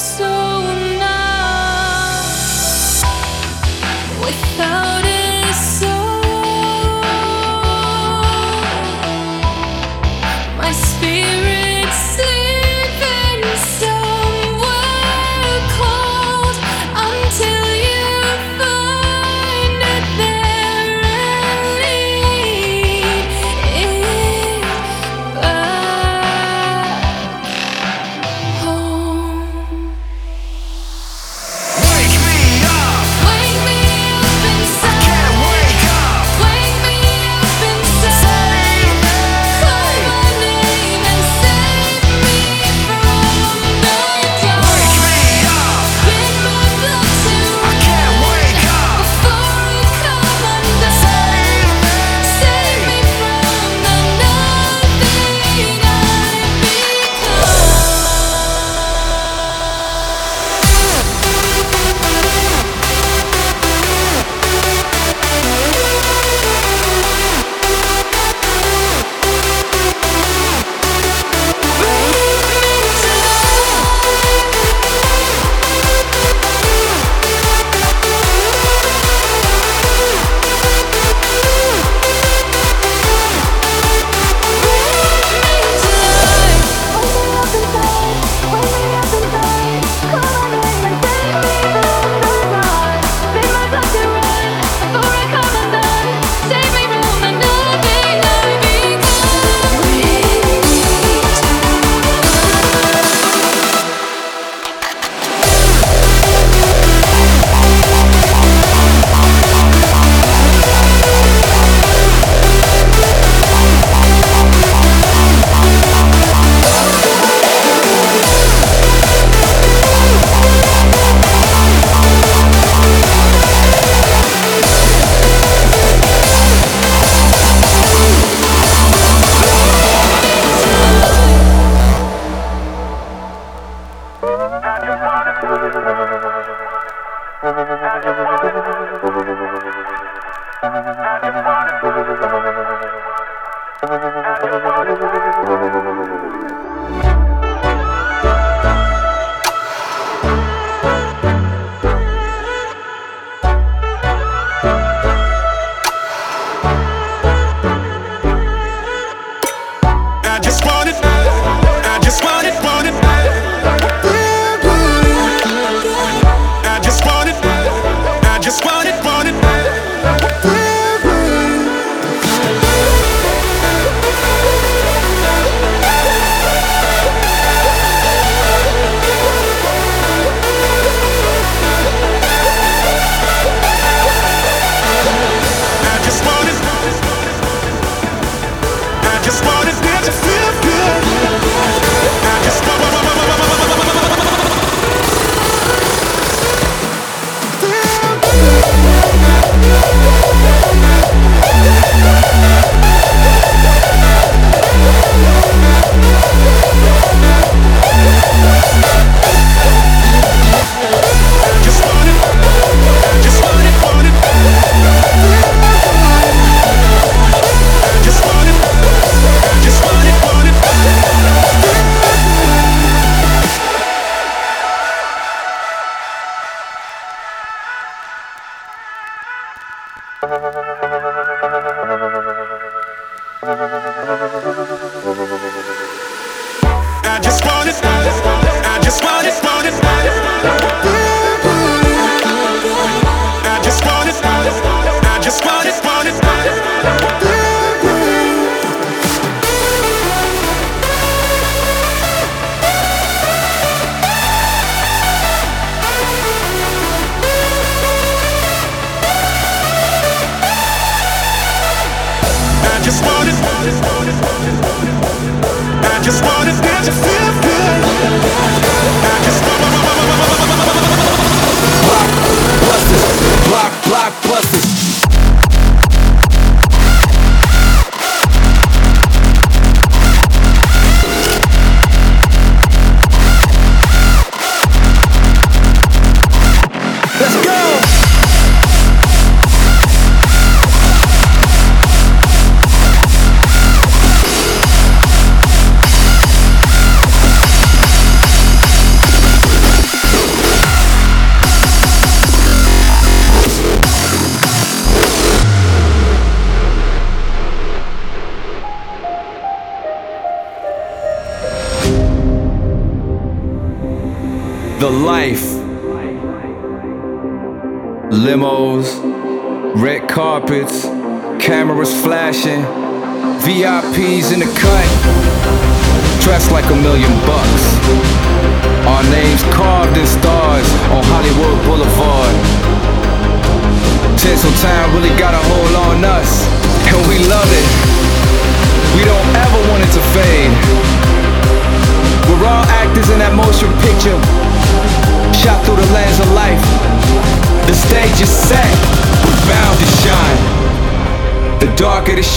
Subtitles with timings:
[0.00, 0.29] so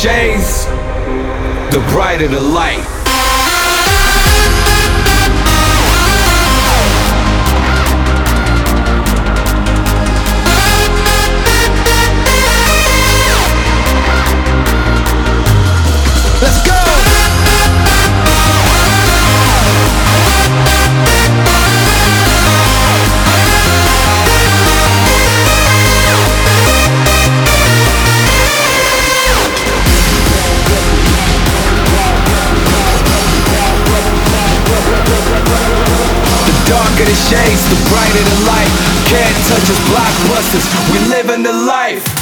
[0.04, 0.66] chase,
[1.72, 2.93] the brighter the light.
[38.14, 39.08] lighter than life.
[39.08, 40.66] Can't touch us blockbusters.
[40.92, 42.13] We living the life.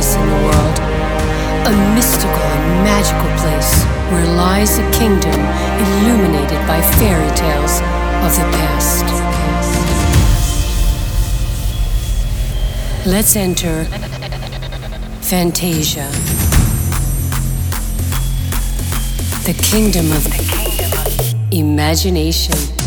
[0.00, 0.78] Place in the world,
[1.66, 5.38] a mystical and magical place where lies a kingdom
[5.84, 7.80] illuminated by fairy tales
[8.24, 9.04] of the past.
[13.04, 13.84] Let's enter
[15.20, 16.08] Fantasia,
[19.44, 20.24] the kingdom of
[21.52, 22.79] imagination.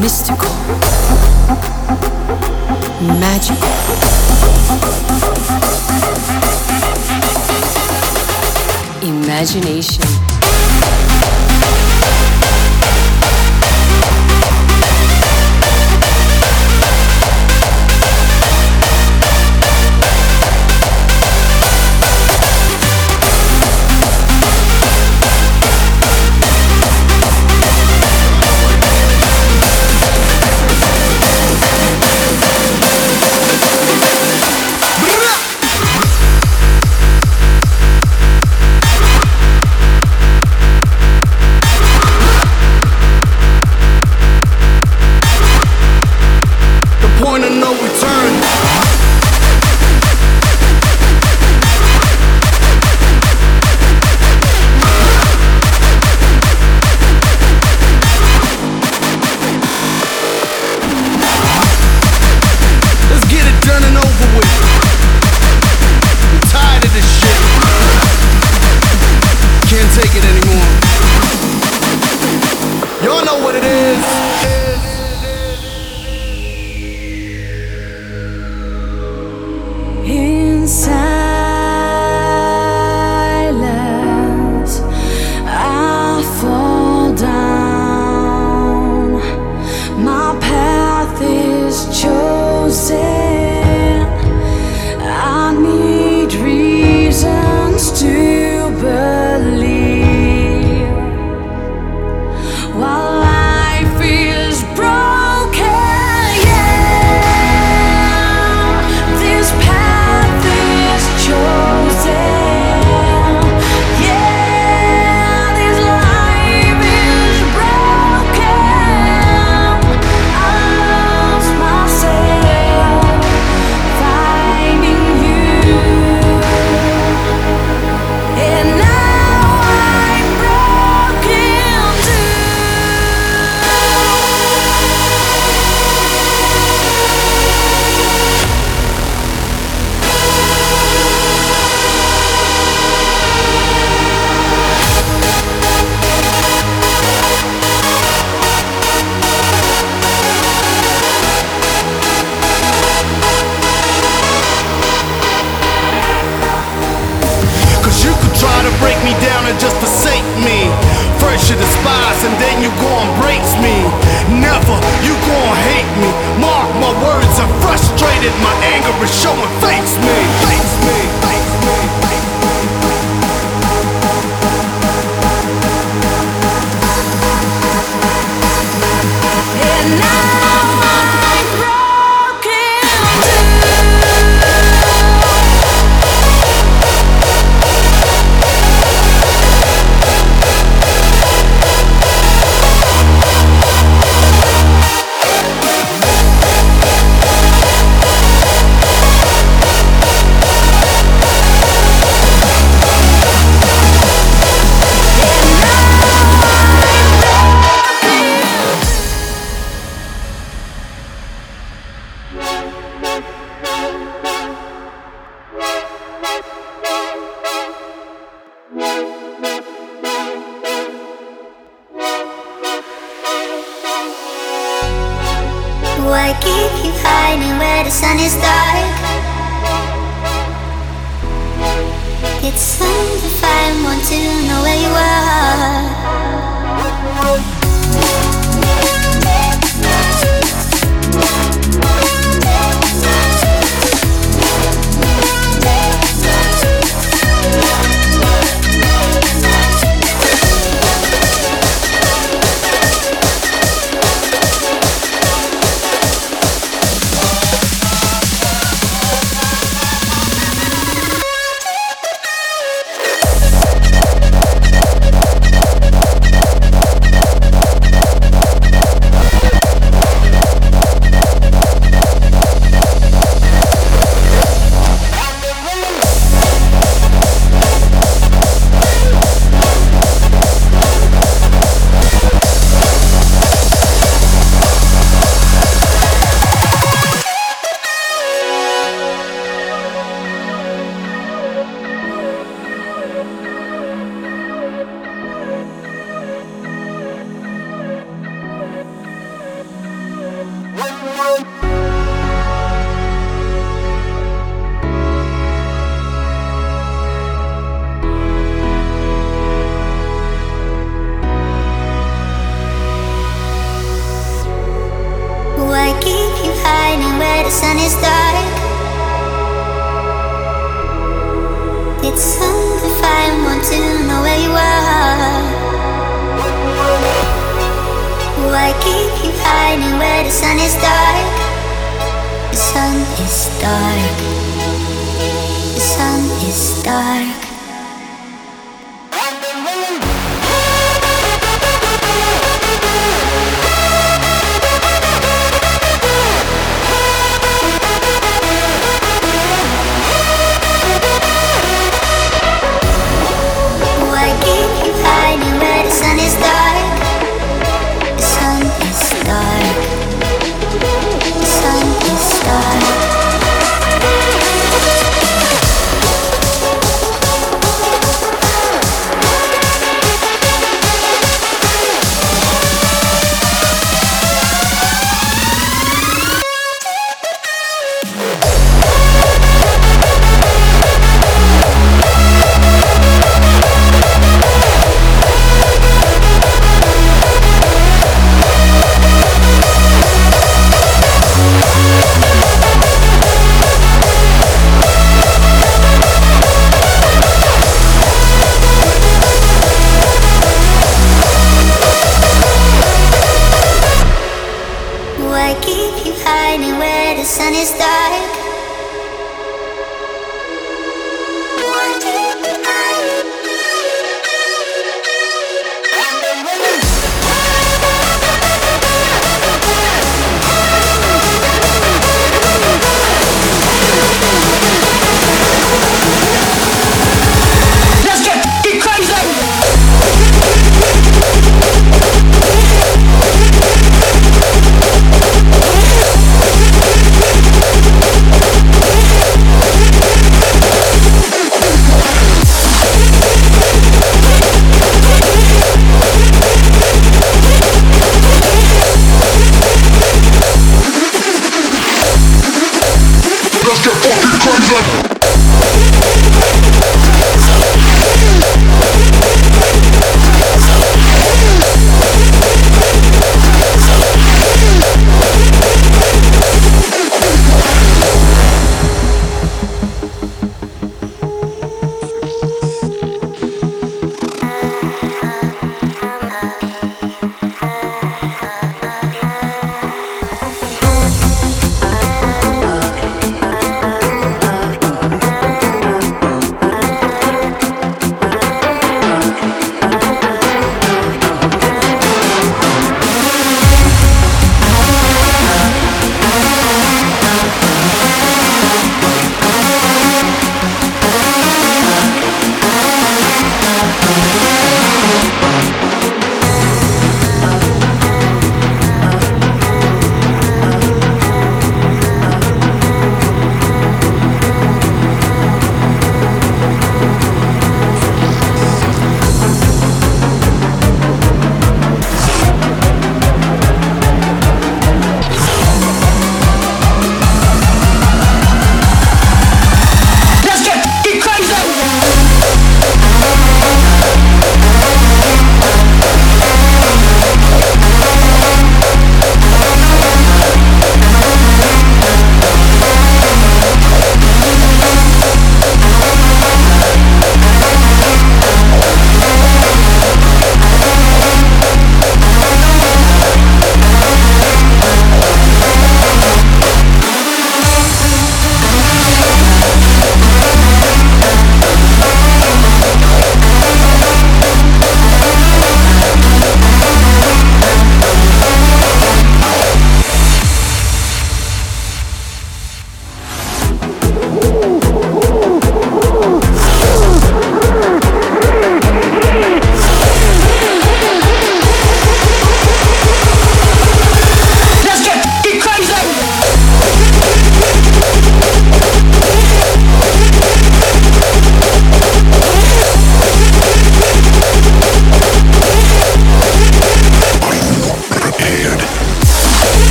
[0.00, 0.48] Mystical,
[3.20, 3.68] magical.
[9.02, 10.19] Imagination.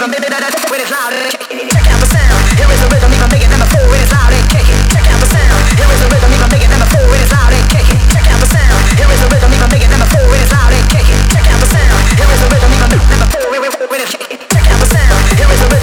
[0.00, 2.40] Check out the sound.
[2.56, 4.80] Here is the rhythm, even making them a fool it's loud eh, and kicking.
[4.88, 5.60] Check out the sound.
[5.76, 8.00] Here is the rhythm, even making them a fool it's loud eh, and kicking.
[8.08, 8.80] Check out the sound.
[8.96, 11.20] Here is the rhythm, even making them a fool it's loud and kicking.
[11.28, 12.00] Check out the sound.
[12.16, 14.40] Here is the rhythm, even making them a fool when it's kicking.
[14.40, 15.36] Check out the sound.
[15.36, 15.79] Here is the rhythm.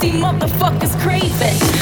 [0.00, 1.79] The way you see motherfuckers craving.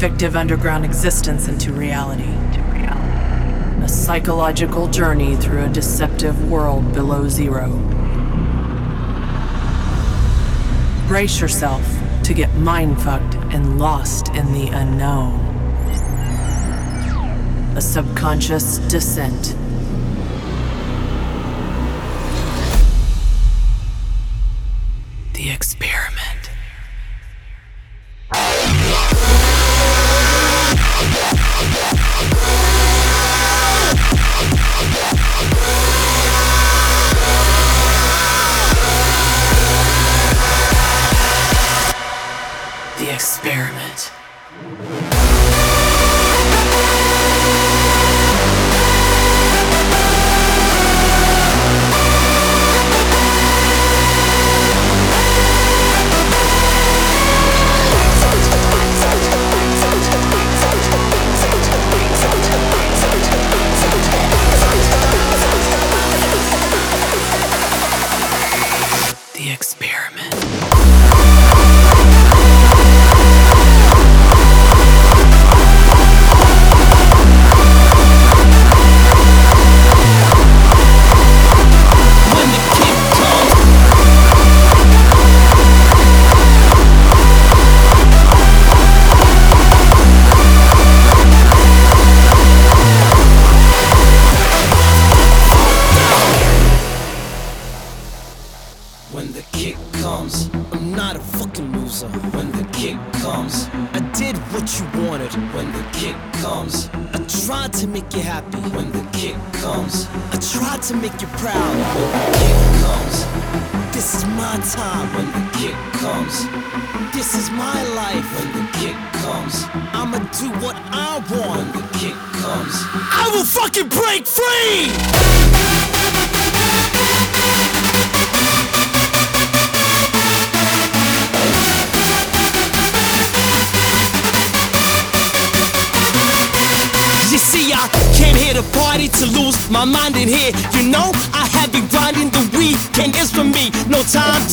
[0.00, 2.32] Fictive underground existence into reality.
[3.84, 7.68] A psychological journey through a deceptive world below zero.
[11.06, 11.86] Brace yourself
[12.24, 15.48] to get mind fucked and lost in the unknown
[17.76, 19.54] a subconscious descent.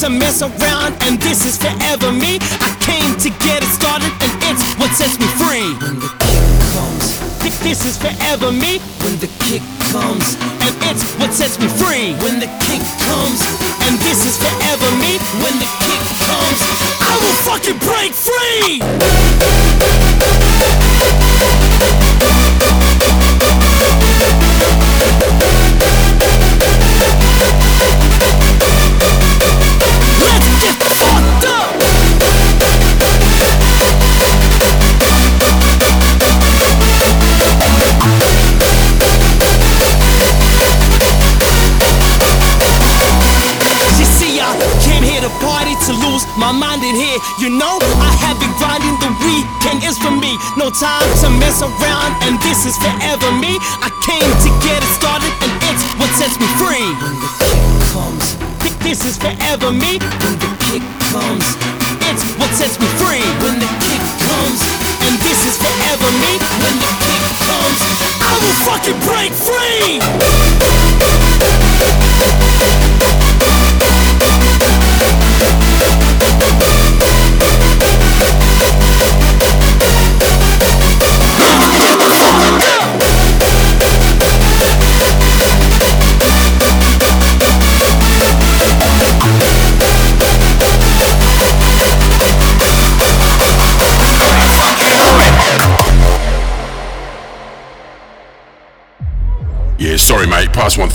[0.01, 2.37] To mess around, and this is forever me.
[2.61, 5.73] I came to get it started, and it's what sets me free.
[5.81, 7.17] When the kick comes,
[7.63, 8.77] this is forever me.
[9.01, 12.13] When the kick comes, and it's what sets me free.
[12.21, 13.41] When the kick comes,
[13.89, 15.17] and this is forever me.
[15.41, 16.61] When the kick comes,
[17.01, 18.83] I will fucking break free.
[47.37, 50.33] You know, I have been grinding the weekend is for me.
[50.57, 53.61] No time to mess around, and this is forever me.
[53.77, 56.89] I came to get it started, and it's what sets me free.
[56.97, 57.61] When the kick
[57.93, 58.25] comes,
[58.81, 60.01] this is forever me.
[60.01, 60.81] When the kick
[61.13, 61.45] comes,
[62.09, 63.21] it's what sets me free.
[63.45, 64.57] When the kick comes,
[65.05, 66.41] and this is forever me.
[66.41, 67.79] When the kick comes,
[68.17, 70.01] I will fucking break free.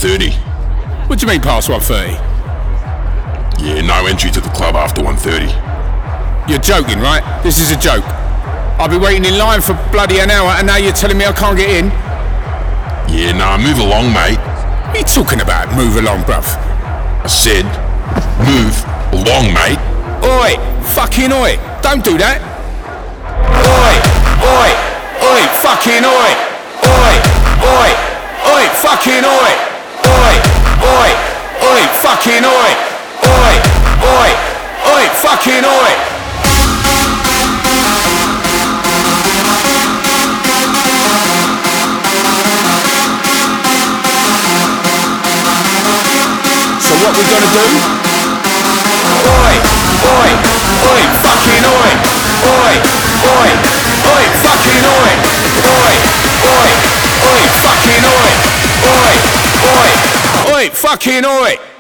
[0.02, 0.34] 1.30.
[1.08, 2.18] What do you mean past 1.30?
[3.62, 5.46] Yeah, no entry to the club after 1.30.
[6.50, 7.22] You're joking, right?
[7.44, 8.02] This is a joke.
[8.82, 11.30] I've been waiting in line for bloody an hour and now you're telling me I
[11.30, 11.86] can't get in?
[13.14, 14.42] Yeah, nah, move along, mate.
[14.90, 15.70] What are you talking about?
[15.76, 16.50] Move along, bruv.
[17.22, 17.62] I said,
[18.42, 18.74] move
[19.14, 19.78] along, mate.
[20.26, 20.58] Oi!
[20.98, 21.62] Fucking oi!
[21.78, 22.42] Don't do that!
[23.54, 23.94] Oi!
[24.50, 24.70] Oi!
[25.30, 25.42] Oi!
[25.62, 26.30] Fucking oi!
[26.90, 27.14] Oi!
[27.70, 27.90] Oi!
[28.50, 28.66] Oi!
[28.82, 29.30] Fucking oi!
[29.30, 29.31] Oi!
[47.02, 47.66] What we're gonna do?
[49.26, 49.54] Oi!
[50.06, 50.30] Oi!
[50.86, 51.02] Oi!
[51.26, 51.90] Fucking oi!
[52.46, 52.74] Oi!
[53.26, 53.50] Oi!
[54.06, 54.24] Oi!
[54.46, 55.12] Fucking oi!
[55.66, 55.94] Oi!
[56.46, 56.70] Oi!
[57.26, 57.44] Oi!
[57.66, 58.30] Fucking oi!
[58.86, 59.14] Oi!
[59.66, 59.90] Oi!
[60.54, 60.70] Oi!
[60.70, 61.71] Fucking oi!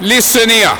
[0.00, 0.72] Listen here.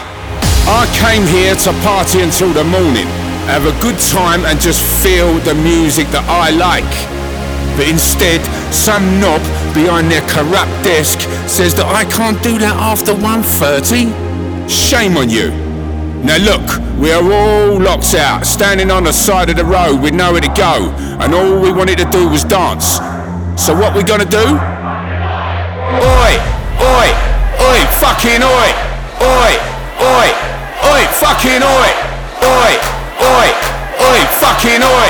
[0.65, 3.05] I came here to party until the morning,
[3.53, 6.89] have a good time and just feel the music that I like.
[7.77, 8.41] But instead,
[8.73, 9.43] some knob
[9.75, 14.09] behind their corrupt desk says that I can't do that after 1.30.
[14.71, 15.51] Shame on you.
[16.25, 16.65] Now look,
[16.97, 20.53] we are all locked out, standing on the side of the road with nowhere to
[20.57, 22.97] go, and all we wanted to do was dance.
[23.61, 24.57] So what we gonna do?
[26.01, 26.33] Oi!
[26.81, 27.09] Oi!
[27.61, 27.81] Oi!
[28.01, 28.70] Fucking oi!
[31.41, 31.91] Fucking oi!
[32.43, 32.73] Oi!
[33.25, 33.49] Oi!
[33.97, 34.21] Oi!
[34.41, 34.83] Fucking!
[34.83, 35.10] Oi!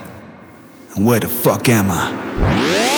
[1.03, 2.90] Where the fuck am I?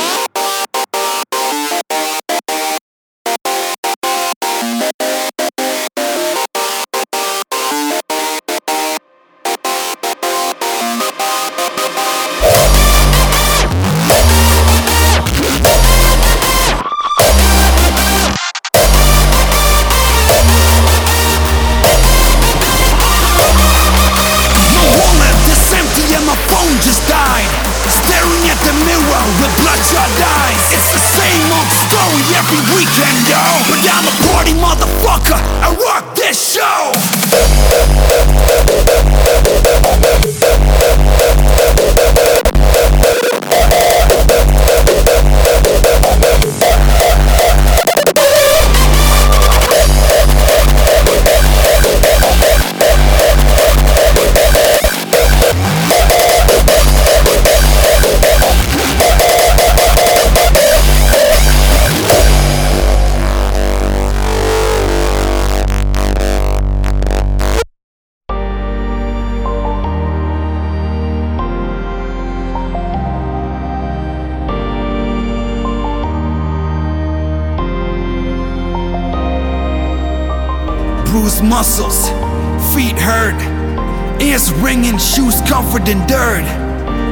[84.43, 86.43] Ears ringing, shoes covered in dirt.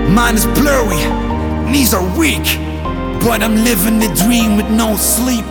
[0.09, 1.01] Mind is blurry,
[1.71, 2.43] knees are weak,
[3.23, 5.45] but I'm living the dream with no sleep.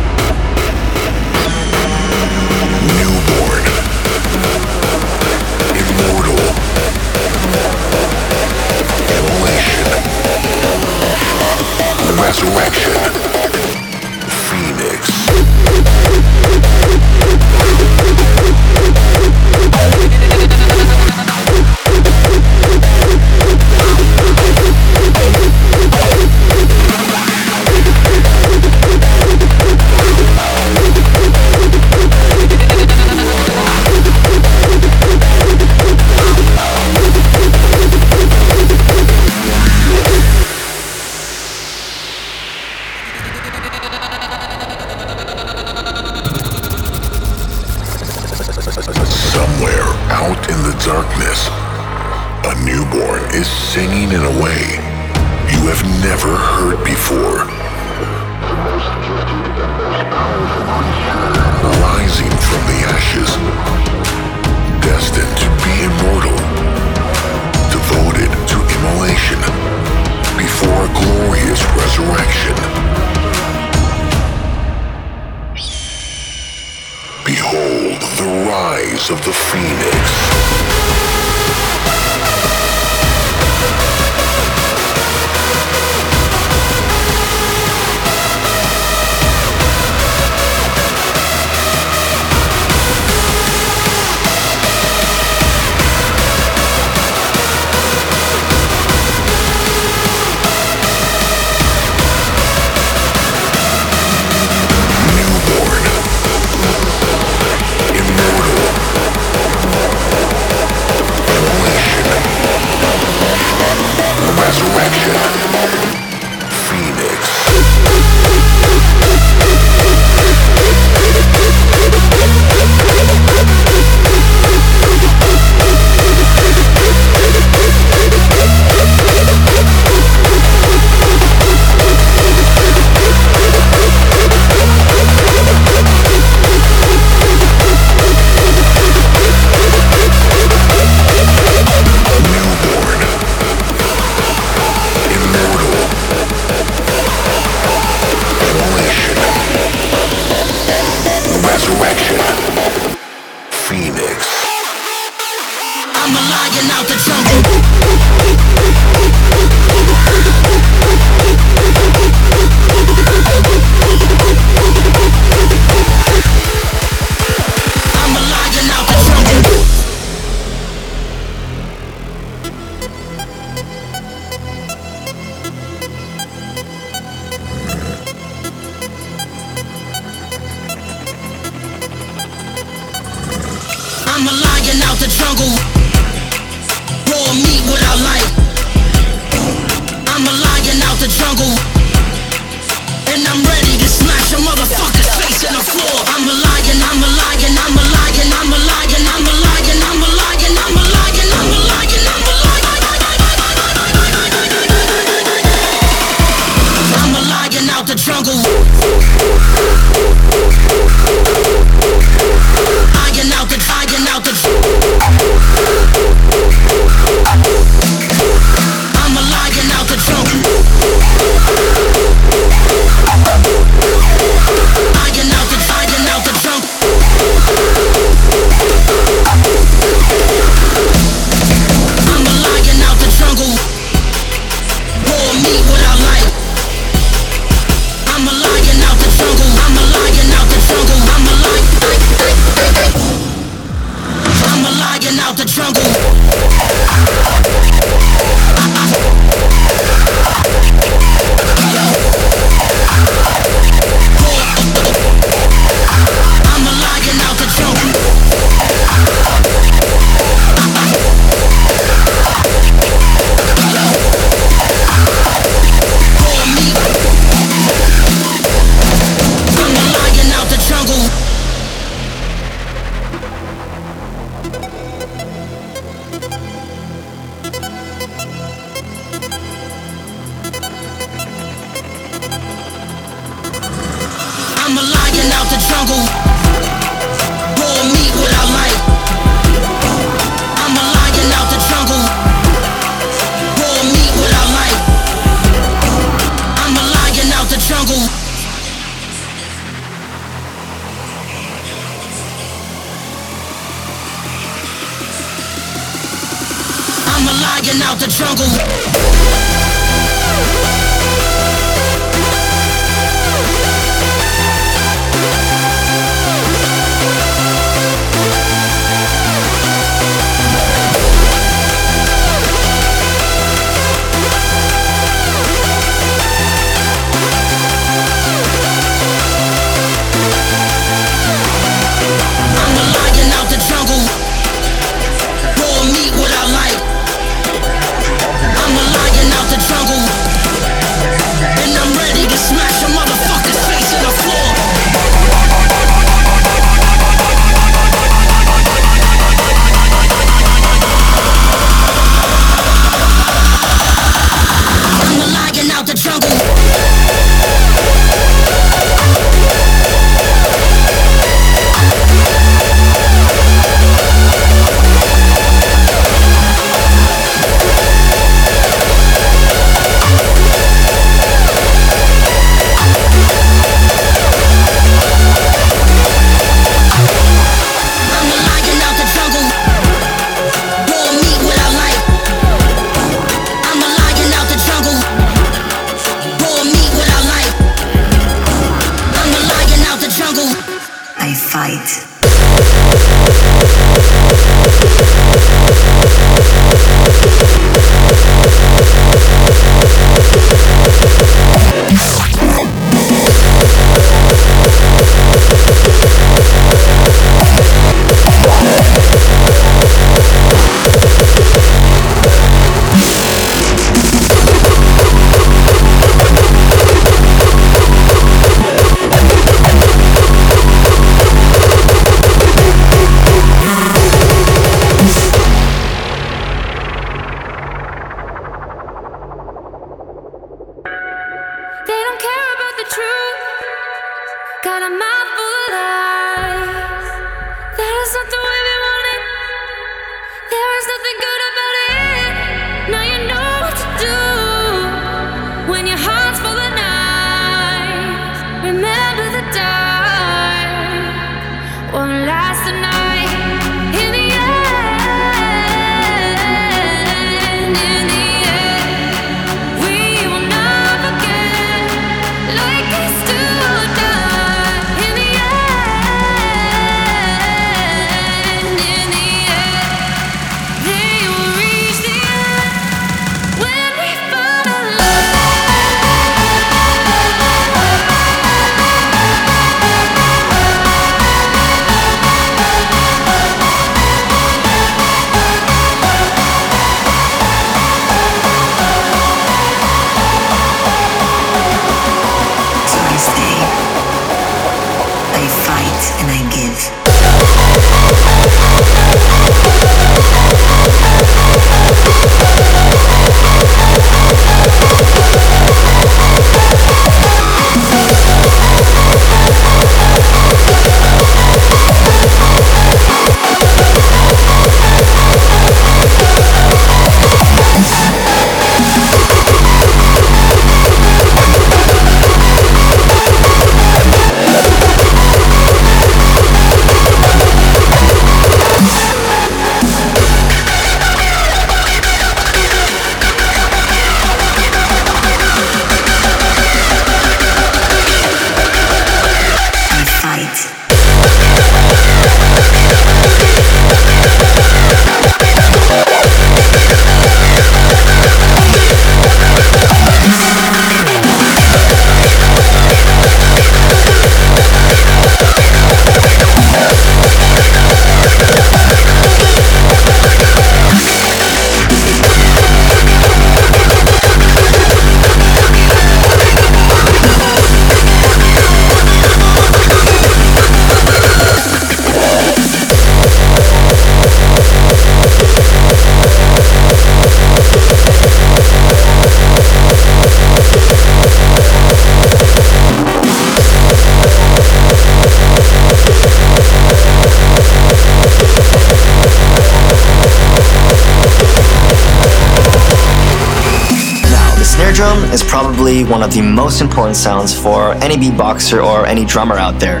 [595.04, 599.56] Drum is probably one of the most important sounds for any beatboxer or any drummer
[599.56, 600.00] out there.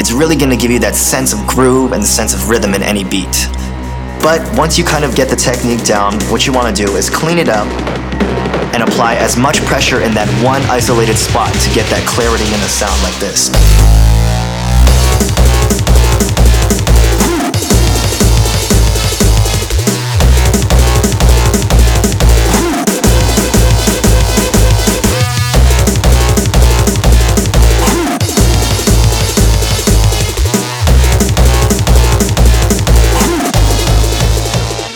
[0.00, 2.82] It's really gonna give you that sense of groove and the sense of rhythm in
[2.82, 3.36] any beat.
[4.26, 7.38] But once you kind of get the technique down, what you wanna do is clean
[7.38, 7.68] it up
[8.74, 12.58] and apply as much pressure in that one isolated spot to get that clarity in
[12.58, 13.54] the sound like this.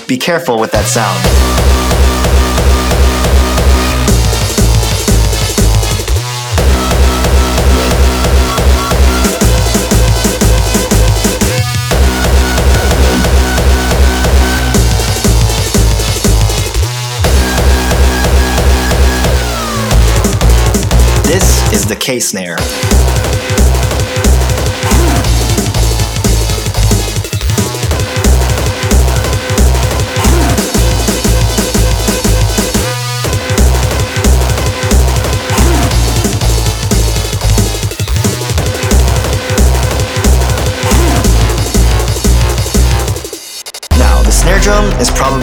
[0.08, 1.22] Be careful with that sound.
[21.22, 22.56] This is the K snare.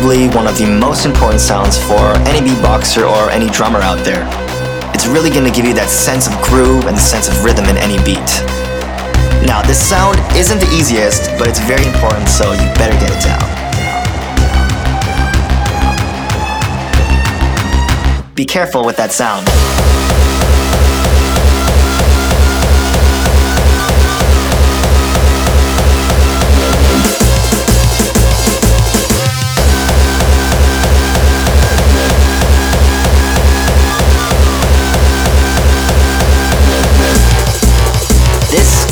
[0.05, 4.21] One of the most important sounds for any beatboxer or any drummer out there.
[4.93, 7.97] It's really gonna give you that sense of groove and sense of rhythm in any
[8.05, 8.21] beat.
[9.47, 13.21] Now, this sound isn't the easiest, but it's very important, so you better get it
[13.25, 13.41] down.
[18.35, 20.04] Be careful with that sound.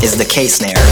[0.04, 0.83] Is the K snare.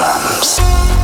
[0.00, 0.99] drums.